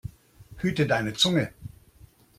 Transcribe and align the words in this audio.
Hüte 0.57 0.87
deine 0.87 1.13
Zunge! 1.13 1.51